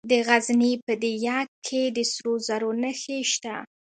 [0.09, 3.55] د غزني په ده یک کې د سرو زرو نښې شته.